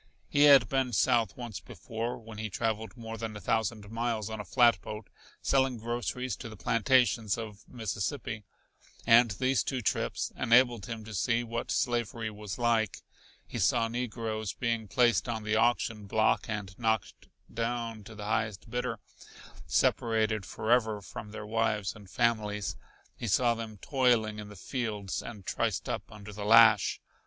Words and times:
He 0.27 0.45
had 0.45 0.67
been 0.67 0.93
south 0.93 1.37
once 1.37 1.59
before, 1.59 2.17
when 2.17 2.39
he 2.39 2.49
traveled 2.49 2.97
more 2.97 3.19
than 3.19 3.37
a 3.37 3.39
thousand 3.39 3.91
miles 3.91 4.31
on 4.31 4.39
a 4.39 4.43
flatboat 4.43 5.11
selling 5.43 5.77
groceries 5.77 6.35
to 6.37 6.49
the 6.49 6.57
plantations 6.57 7.37
of 7.37 7.67
Mississippi, 7.69 8.43
and 9.05 9.29
these 9.29 9.63
two 9.63 9.79
trips 9.83 10.31
enabled 10.35 10.87
him 10.87 11.05
to 11.05 11.13
see 11.13 11.43
what 11.43 11.69
slavery 11.69 12.31
was 12.31 12.57
like. 12.57 13.03
He 13.45 13.59
saw 13.59 13.87
negroes 13.87 14.53
being 14.53 14.87
placed 14.87 15.29
on 15.29 15.43
the 15.43 15.55
auction 15.55 16.07
block 16.07 16.45
and 16.49 16.73
knocked 16.79 17.27
down 17.53 18.03
to 18.05 18.15
the 18.15 18.25
highest 18.25 18.71
bidder, 18.71 18.97
separated 19.67 20.47
forever 20.47 21.03
from 21.03 21.29
their 21.29 21.45
wives 21.45 21.95
and 21.95 22.09
families. 22.09 22.75
He 23.15 23.27
saw 23.27 23.53
them 23.53 23.77
toiling 23.77 24.39
in 24.39 24.49
the 24.49 24.55
fields 24.55 25.21
and 25.21 25.45
triced 25.45 25.87
up 25.87 26.11
under 26.11 26.33
the 26.33 26.43
lash. 26.43 26.99